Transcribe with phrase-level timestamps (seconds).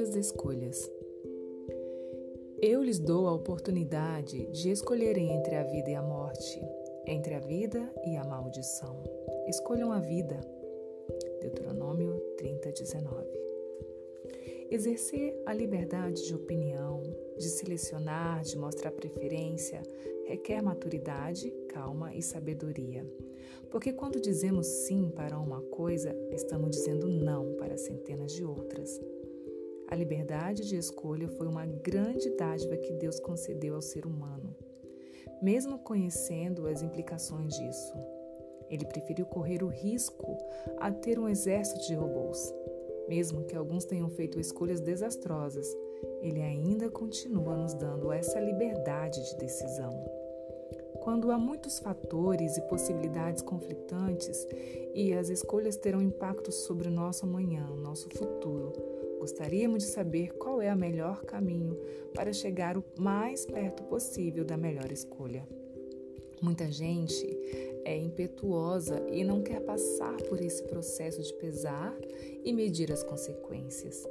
[0.00, 0.90] Muitas escolhas.
[2.62, 6.58] Eu lhes dou a oportunidade de escolherem entre a vida e a morte,
[7.06, 8.96] entre a vida e a maldição.
[9.46, 10.40] Escolham a vida.
[11.42, 13.26] Deuteronômio 30, 19.
[14.70, 17.02] Exercer a liberdade de opinião,
[17.36, 19.82] de selecionar, de mostrar preferência,
[20.24, 23.06] requer maturidade, calma e sabedoria.
[23.70, 28.98] Porque quando dizemos sim para uma coisa, estamos dizendo não para centenas de outras.
[29.90, 34.56] A liberdade de escolha foi uma grande dádiva que Deus concedeu ao ser humano.
[35.42, 37.94] Mesmo conhecendo as implicações disso,
[38.70, 40.38] ele preferiu correr o risco
[40.78, 42.54] a ter um exército de robôs.
[43.08, 45.66] Mesmo que alguns tenham feito escolhas desastrosas,
[46.22, 49.90] ele ainda continua nos dando essa liberdade de decisão.
[51.00, 54.46] Quando há muitos fatores e possibilidades conflitantes
[54.94, 58.72] e as escolhas terão impacto sobre o nosso amanhã, nosso futuro,
[59.20, 61.78] gostaríamos de saber qual é o melhor caminho
[62.14, 65.46] para chegar o mais perto possível da melhor escolha.
[66.42, 67.38] Muita gente
[67.84, 71.94] é impetuosa e não quer passar por esse processo de pesar
[72.42, 74.08] e medir as consequências.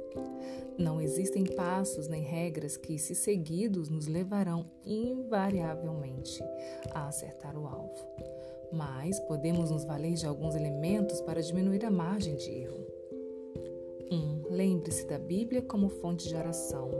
[0.78, 6.40] Não existem passos nem regras que, se seguidos, nos levarão invariavelmente
[6.92, 8.06] a acertar o alvo.
[8.72, 12.89] Mas podemos nos valer de alguns elementos para diminuir a margem de erro.
[14.10, 14.14] 1.
[14.14, 16.90] Um, Lembre-se da Bíblia como fonte de oração.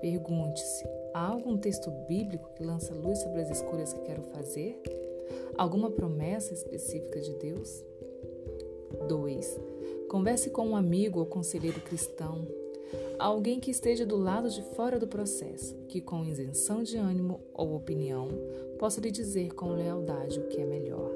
[0.00, 4.80] Pergunte-se: há algum texto bíblico que lança luz sobre as escolhas que quero fazer?
[5.56, 7.84] Alguma promessa específica de Deus?
[9.06, 9.60] 2.
[10.08, 12.46] Converse com um amigo ou conselheiro cristão,
[13.18, 17.76] alguém que esteja do lado de fora do processo, que com isenção de ânimo ou
[17.76, 18.28] opinião
[18.78, 21.12] possa lhe dizer com lealdade o que é melhor.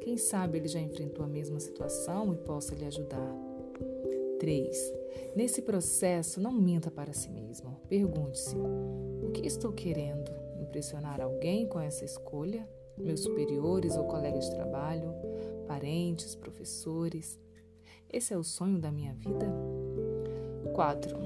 [0.00, 3.51] Quem sabe ele já enfrentou a mesma situação e possa lhe ajudar.
[4.42, 4.76] 3.
[5.36, 7.80] Nesse processo, não minta para si mesmo.
[7.88, 10.32] Pergunte-se: o que estou querendo?
[10.60, 12.68] Impressionar alguém com essa escolha?
[12.98, 15.14] meus superiores ou colegas de trabalho,
[15.66, 17.38] parentes, professores.
[18.12, 19.46] Esse é o sonho da minha vida?
[20.74, 21.16] 4.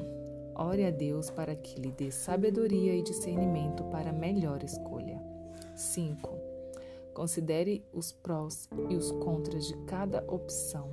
[0.54, 5.20] Ore a Deus para que lhe dê sabedoria e discernimento para a melhor escolha.
[5.74, 6.30] 5.
[7.12, 10.90] Considere os prós e os contras de cada opção.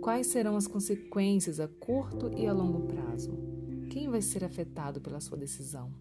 [0.00, 3.32] Quais serão as consequências a curto e a longo prazo?
[3.90, 5.92] Quem vai ser afetado pela sua decisão?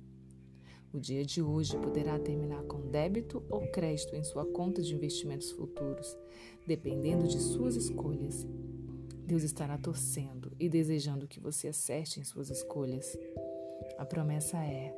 [0.93, 5.51] O dia de hoje poderá terminar com débito ou crédito em sua conta de investimentos
[5.51, 6.17] futuros,
[6.65, 8.47] dependendo de suas escolhas.
[9.25, 13.17] Deus estará torcendo e desejando que você acerte em suas escolhas.
[13.97, 14.95] A promessa é: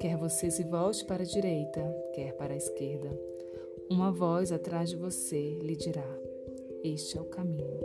[0.00, 1.80] quer você se volte para a direita,
[2.14, 3.16] quer para a esquerda,
[3.90, 6.21] uma voz atrás de você lhe dirá:
[6.84, 7.80] Este é o caminho,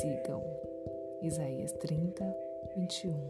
[0.00, 0.44] siga-o.
[1.20, 2.24] Isaías 30,
[2.76, 3.26] 21.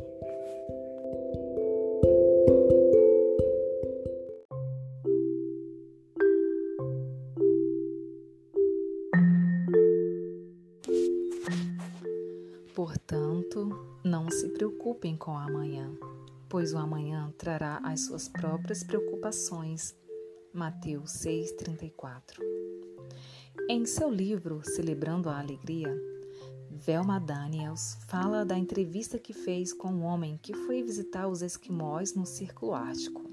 [12.75, 13.71] Portanto,
[14.05, 15.91] não se preocupem com o amanhã,
[16.47, 19.97] pois o amanhã trará as suas próprias preocupações.
[20.53, 22.60] Mateus 6:34.
[23.73, 25.97] Em seu livro Celebrando a Alegria,
[26.73, 32.13] Velma Daniels fala da entrevista que fez com um homem que foi visitar os esquimós
[32.13, 33.31] no Círculo Ártico.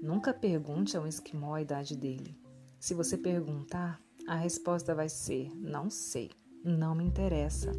[0.00, 2.38] Nunca pergunte ao esquimó a idade dele.
[2.78, 6.30] Se você perguntar, a resposta vai ser: não sei,
[6.62, 7.72] não me interessa.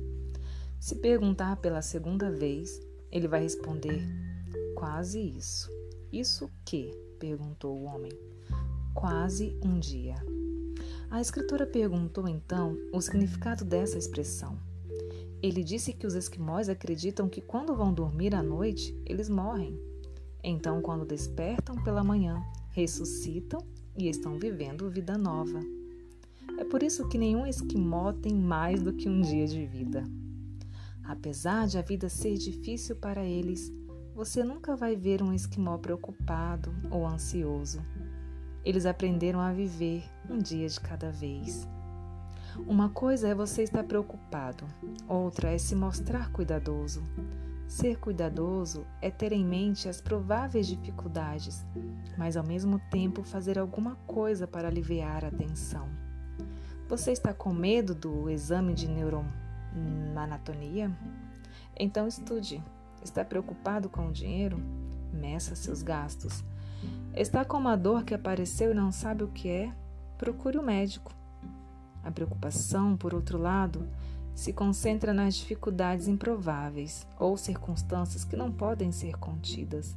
[0.77, 4.05] Se perguntar pela segunda vez, ele vai responder:
[4.75, 5.69] Quase isso.
[6.11, 6.91] Isso que?
[7.17, 8.11] perguntou o homem.
[8.93, 10.15] Quase um dia.
[11.09, 14.57] A escritora perguntou então o significado dessa expressão.
[15.41, 19.79] Ele disse que os esquimós acreditam que quando vão dormir à noite, eles morrem.
[20.43, 23.59] Então, quando despertam pela manhã, ressuscitam
[23.97, 25.59] e estão vivendo vida nova.
[26.57, 30.03] É por isso que nenhum esquimó tem mais do que um dia de vida.
[31.03, 33.71] Apesar de a vida ser difícil para eles,
[34.15, 37.81] você nunca vai ver um esquimó preocupado ou ansioso.
[38.65, 41.67] Eles aprenderam a viver um dia de cada vez.
[42.65, 44.65] Uma coisa é você estar preocupado,
[45.07, 47.03] outra é se mostrar cuidadoso.
[47.67, 51.65] Ser cuidadoso é ter em mente as prováveis dificuldades,
[52.17, 55.87] mas ao mesmo tempo fazer alguma coisa para aliviar a tensão.
[56.87, 59.33] Você está com medo do exame de neurônio?
[60.13, 60.91] Manatonia?
[61.77, 62.63] Então estude.
[63.03, 64.57] Está preocupado com o dinheiro?
[65.11, 66.43] Meça seus gastos.
[67.15, 69.73] Está com uma dor que apareceu e não sabe o que é?
[70.17, 71.13] Procure o um médico.
[72.03, 73.87] A preocupação, por outro lado,
[74.33, 79.95] se concentra nas dificuldades improváveis ou circunstâncias que não podem ser contidas.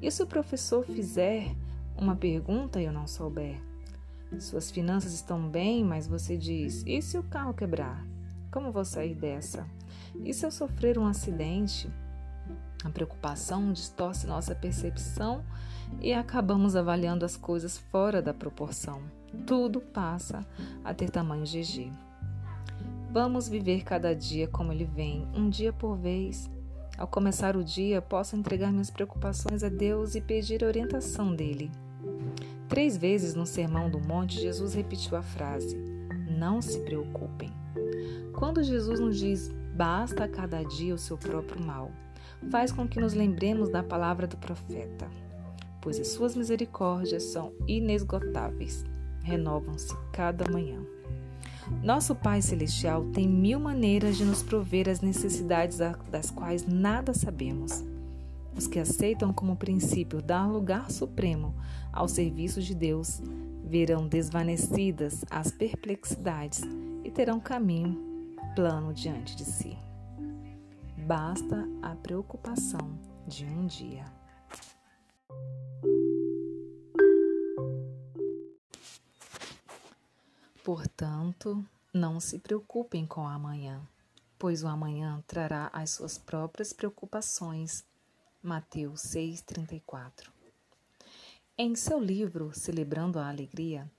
[0.00, 1.54] E se o professor fizer
[1.96, 3.60] uma pergunta e eu não souber?
[4.40, 8.04] Suas finanças estão bem, mas você diz: e se o carro quebrar?
[8.50, 9.66] Como vou sair dessa?
[10.24, 11.88] E se eu sofrer um acidente?
[12.84, 15.42] A preocupação distorce nossa percepção
[16.00, 19.00] e acabamos avaliando as coisas fora da proporção.
[19.46, 20.46] Tudo passa
[20.84, 21.90] a ter tamanho GG.
[23.10, 26.50] Vamos viver cada dia como ele vem, um dia por vez.
[26.98, 31.70] Ao começar o dia, posso entregar minhas preocupações a Deus e pedir orientação dele.
[32.68, 35.76] Três vezes no Sermão do Monte, Jesus repetiu a frase:
[36.28, 37.52] Não se preocupem.
[38.36, 41.90] Quando Jesus nos diz basta a cada dia o seu próprio mal,
[42.50, 45.08] faz com que nos lembremos da palavra do profeta,
[45.80, 48.84] pois as suas misericórdias são inesgotáveis,
[49.22, 50.80] renovam-se cada manhã.
[51.82, 55.78] Nosso Pai Celestial tem mil maneiras de nos prover as necessidades
[56.10, 57.82] das quais nada sabemos.
[58.56, 61.54] Os que aceitam como princípio dar lugar supremo
[61.92, 63.20] ao serviço de Deus
[63.64, 66.60] verão desvanecidas as perplexidades
[67.02, 67.98] e terão caminho
[68.54, 69.76] plano diante de si.
[71.06, 72.98] Basta a preocupação
[73.28, 74.06] de um dia.
[80.64, 81.62] Portanto,
[81.92, 83.86] não se preocupem com o amanhã,
[84.38, 87.84] pois o amanhã trará as suas próprias preocupações
[88.42, 90.30] Mateus 6,34.
[91.58, 93.92] Em seu livro Celebrando a Alegria,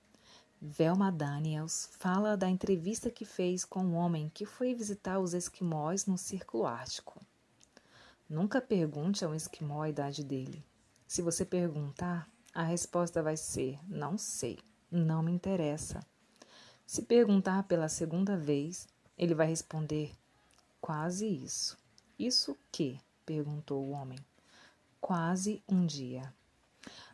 [0.68, 6.06] Velma Daniels fala da entrevista que fez com um homem que foi visitar os esquimós
[6.06, 7.20] no Círculo Ártico.
[8.28, 10.64] Nunca pergunte a um esquimó a idade dele.
[11.06, 14.58] Se você perguntar, a resposta vai ser: não sei,
[14.90, 16.04] não me interessa.
[16.84, 20.12] Se perguntar pela segunda vez, ele vai responder:
[20.80, 21.78] quase isso.
[22.18, 23.00] Isso que?
[23.24, 24.18] perguntou o homem
[25.06, 26.34] quase um dia.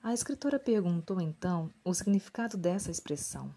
[0.04, 3.54] A escritora perguntou então o significado dessa expressão.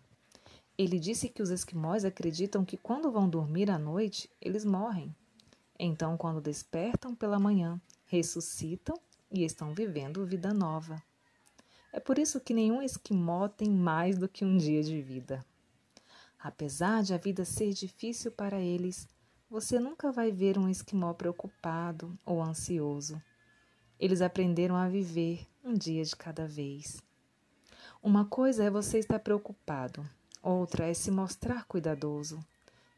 [0.77, 5.15] Ele disse que os esquimós acreditam que quando vão dormir à noite, eles morrem.
[5.79, 8.95] Então, quando despertam pela manhã, ressuscitam
[9.31, 11.01] e estão vivendo vida nova.
[11.91, 15.43] É por isso que nenhum esquimó tem mais do que um dia de vida.
[16.37, 19.07] Apesar de a vida ser difícil para eles,
[19.49, 23.19] você nunca vai ver um esquimó preocupado ou ansioso.
[23.99, 27.01] Eles aprenderam a viver um dia de cada vez.
[28.03, 30.07] Uma coisa é você estar preocupado,
[30.43, 32.45] outra é se mostrar cuidadoso.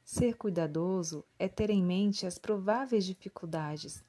[0.03, 4.03] Ser cuidadoso é ter em mente as prováveis dificuldades,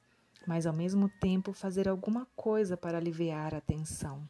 [0.47, 4.27] mas ao mesmo tempo fazer alguma coisa para aliviar a tensão.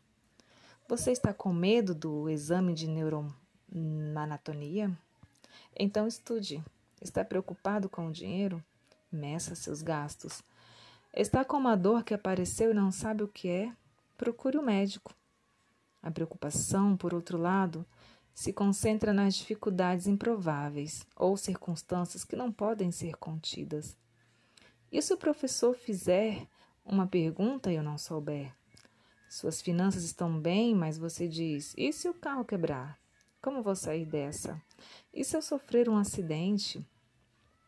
[0.88, 4.92] Você está com medo do exame de neuroanatonia?
[5.78, 6.64] Então estude.
[7.00, 8.64] Está preocupado com o dinheiro?
[9.12, 10.44] Meça seus gastos.
[11.14, 13.76] Está com uma dor que apareceu e não sabe o que é?
[14.16, 15.14] Procure o um médico.
[16.02, 17.86] A preocupação, por outro lado,
[18.34, 23.98] se concentra nas dificuldades improváveis ou circunstâncias que não podem ser contidas.
[24.92, 26.48] E se o professor fizer
[26.86, 28.54] uma pergunta e eu não souber?
[29.30, 33.00] Suas finanças estão bem, mas você diz: e se o carro quebrar?
[33.42, 34.62] Como vou sair dessa?
[35.14, 36.86] E se eu sofrer um acidente?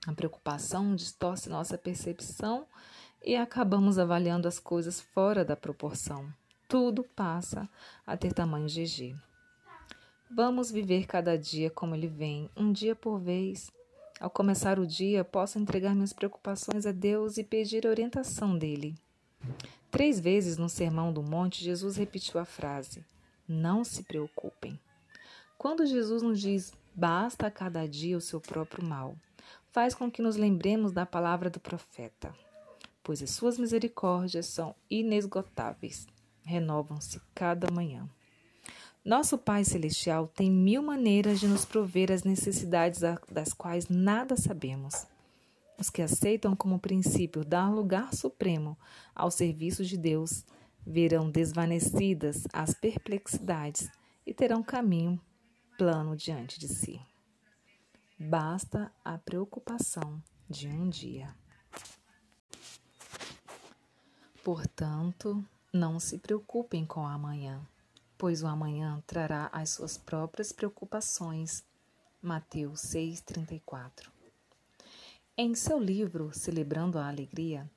[0.08, 2.66] A preocupação distorce nossa percepção
[3.24, 6.28] e acabamos avaliando as coisas fora da proporção.
[6.68, 7.70] Tudo passa
[8.06, 9.16] a ter tamanho GG.
[10.30, 13.70] Vamos viver cada dia como ele vem, um dia por vez.
[14.20, 18.96] Ao começar o dia, posso entregar minhas preocupações a Deus e pedir a orientação dele.
[19.90, 23.04] Três vezes no Sermão do Monte, Jesus repetiu a frase:
[23.48, 24.80] Não se preocupem.
[25.58, 29.16] Quando Jesus nos diz basta cada dia o seu próprio mal,
[29.72, 32.34] faz com que nos lembremos da palavra do profeta
[33.04, 36.08] pois as suas misericórdias são inesgotáveis,
[36.44, 38.10] renovam-se cada manhã.
[39.04, 45.08] Nosso Pai Celestial tem mil maneiras de nos prover as necessidades das quais nada sabemos.
[45.80, 48.78] Os que aceitam como princípio dar lugar supremo
[49.16, 50.46] ao serviço de Deus
[50.86, 53.90] verão desvanecidas as perplexidades
[54.26, 55.20] e terão caminho
[55.78, 57.02] plano diante de si.
[58.20, 61.36] Basta a preocupação de um dia.
[64.44, 67.62] Portanto, não se preocupem com o amanhã,
[68.18, 71.64] pois o amanhã trará as suas próprias preocupações.
[72.20, 74.10] Mateus 6,34
[75.38, 77.70] Em seu livro Celebrando a Alegria,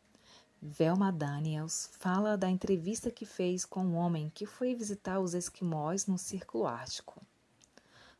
[0.63, 6.07] Velma Daniels fala da entrevista que fez com um homem que foi visitar os esquimós
[6.07, 7.21] no Círculo Ártico.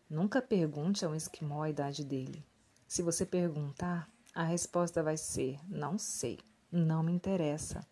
[0.09, 2.45] Nunca pergunte a um esquimó a idade dele.
[2.87, 6.39] Se você perguntar, a resposta vai ser: não sei,
[6.71, 7.87] não me interessa.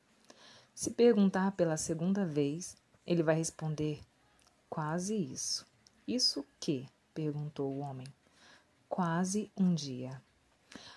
[0.74, 2.76] Se perguntar pela segunda vez,
[3.06, 4.00] ele vai responder:
[4.68, 5.66] quase isso.
[6.06, 6.86] Isso o quê?
[7.14, 8.06] perguntou o homem.
[8.88, 10.20] Quase um dia.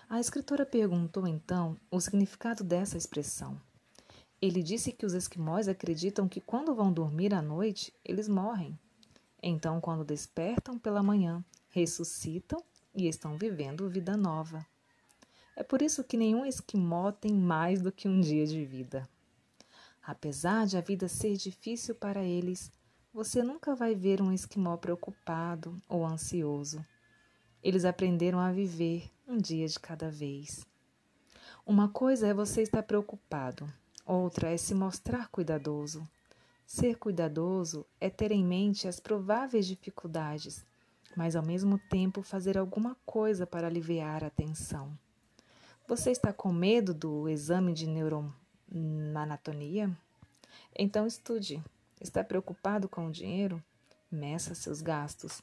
[0.08, 3.60] A escritora perguntou então o significado dessa expressão.
[4.40, 8.78] Ele disse que os esquimós acreditam que quando vão dormir à noite, eles morrem.
[9.42, 12.62] Então, quando despertam pela manhã, ressuscitam
[12.94, 14.66] e estão vivendo vida nova.
[15.54, 19.08] É por isso que nenhum esquimó tem mais do que um dia de vida.
[20.06, 22.70] Apesar de a vida ser difícil para eles,
[23.12, 26.86] você nunca vai ver um esquimó preocupado ou ansioso.
[27.60, 30.64] Eles aprenderam a viver um dia de cada vez.
[31.66, 33.66] Uma coisa é você estar preocupado,
[34.04, 36.08] outra é se mostrar cuidadoso.
[36.64, 40.64] Ser cuidadoso é ter em mente as prováveis dificuldades,
[41.16, 44.96] mas ao mesmo tempo fazer alguma coisa para aliviar a tensão.
[45.88, 47.88] Você está com medo do exame de
[48.70, 49.96] neuroanatonia?
[50.74, 51.62] Então estude.
[52.00, 53.62] Está preocupado com o dinheiro?
[54.10, 55.42] Meça seus gastos.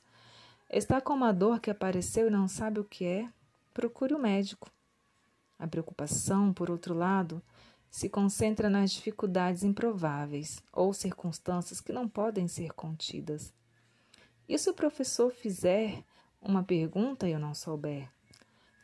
[0.70, 3.30] Está com uma dor que apareceu e não sabe o que é?
[3.74, 4.72] Procure o médico.
[5.58, 7.42] A preocupação, por outro lado,
[7.90, 13.54] se concentra nas dificuldades improváveis ou circunstâncias que não podem ser contidas.
[14.50, 16.04] E se o professor fizer
[16.42, 18.10] uma pergunta e eu não souber?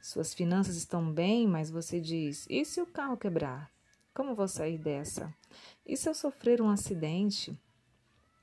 [0.02, 3.72] Suas finanças estão bem, mas você diz: e se o carro quebrar?
[4.14, 5.34] Como vou sair dessa?
[5.86, 7.58] E se eu sofrer um acidente?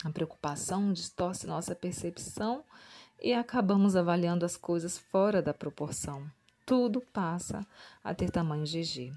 [0.05, 2.65] A preocupação distorce nossa percepção
[3.21, 6.31] e acabamos avaliando as coisas fora da proporção.
[6.65, 7.67] Tudo passa
[8.03, 9.13] a ter tamanho GG.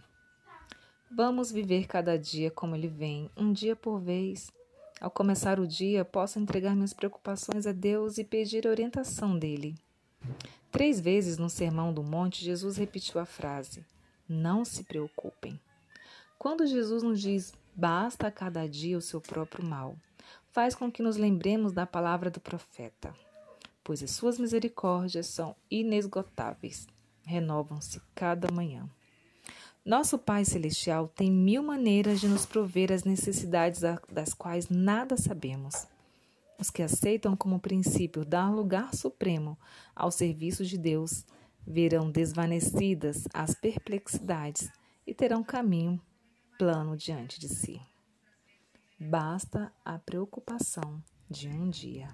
[1.12, 4.52] Vamos viver cada dia como ele vem, um dia por vez.
[5.02, 9.76] Ao começar o dia, posso entregar minhas preocupações a Deus e pedir a orientação dele.
[10.72, 13.84] Três vezes no Sermão do Monte, Jesus repetiu a frase:
[14.28, 15.60] Não se preocupem.
[16.40, 19.96] Quando Jesus nos diz basta a cada dia o seu próprio mal,
[20.52, 23.14] faz com que nos lembremos da palavra do profeta
[23.90, 26.88] pois as suas misericórdias são inesgotáveis,
[27.24, 28.88] renovam-se cada manhã.
[29.84, 33.82] Nosso Pai Celestial tem mil maneiras de nos prover as necessidades
[34.12, 35.88] das quais nada sabemos.
[36.60, 39.58] Os que aceitam como princípio dar lugar supremo
[39.96, 41.26] ao serviço de Deus
[41.66, 44.70] verão desvanecidas as perplexidades
[45.08, 46.00] e terão caminho
[46.60, 47.82] plano diante de si.
[49.00, 52.10] Basta a preocupação de um dia.